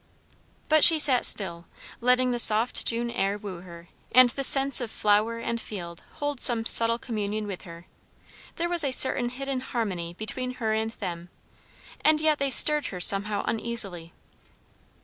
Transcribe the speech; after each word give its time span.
But 0.67 0.83
she 0.83 0.97
sat 0.97 1.25
still, 1.27 1.65
letting 1.99 2.31
the 2.31 2.39
soft 2.39 2.87
June 2.87 3.11
air 3.11 3.37
woo 3.37 3.59
her, 3.61 3.87
and 4.13 4.29
the 4.31 4.43
scents 4.43 4.81
of 4.81 4.89
flower 4.89 5.37
and 5.37 5.61
field 5.61 6.01
hold 6.13 6.41
some 6.41 6.65
subtle 6.65 6.97
communion 6.97 7.45
with 7.45 7.65
her. 7.65 7.85
There 8.55 8.67
was 8.67 8.83
a 8.83 8.91
certain 8.91 9.29
hidden 9.29 9.59
harmony 9.59 10.15
between 10.15 10.55
her 10.55 10.73
and 10.73 10.89
them; 10.89 11.29
and 12.03 12.19
yet 12.19 12.39
they 12.39 12.49
stirred 12.49 12.87
her 12.87 12.99
somehow 12.99 13.43
uneasily. 13.45 14.11